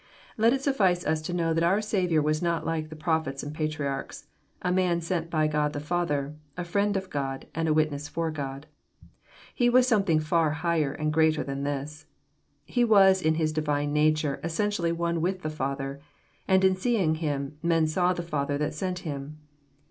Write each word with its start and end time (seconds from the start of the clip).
Let 0.35 0.51
it 0.51 0.63
suffice 0.63 1.05
us 1.05 1.21
to 1.21 1.31
know 1.33 1.53
that 1.53 1.63
our 1.63 1.79
Saviour 1.79 2.23
was 2.23 2.41
not 2.41 2.65
like 2.65 2.89
the 2.89 2.95
prophets 2.95 3.43
and 3.43 3.53
patriarchs, 3.53 4.25
a 4.63 4.71
man 4.71 4.99
sent 4.99 5.29
by 5.29 5.45
God 5.45 5.73
the 5.73 5.79
Father, 5.79 6.33
a 6.57 6.63
friend 6.63 6.97
of 6.97 7.11
God, 7.11 7.45
and 7.53 7.67
a 7.67 7.73
wit 7.75 7.91
ness 7.91 8.07
for 8.07 8.31
God. 8.31 8.65
He 9.53 9.69
was 9.69 9.85
something 9.87 10.19
far 10.19 10.49
higher 10.65 10.91
and 10.91 11.13
greater 11.13 11.43
than 11.43 11.61
this. 11.61 12.07
He 12.65 12.83
was 12.83 13.21
in 13.21 13.35
His 13.35 13.53
Divine 13.53 13.93
nature 13.93 14.39
essentially 14.43 14.91
one 14.91 15.21
with 15.21 15.43
the 15.43 15.51
Father: 15.51 16.01
and 16.47 16.63
in 16.63 16.75
seeing 16.75 17.13
Him, 17.21 17.59
men 17.61 17.85
saw 17.85 18.11
the 18.11 18.23
Father 18.23 18.57
that 18.57 18.73
sent 18.73 18.99
Him. 19.05 19.37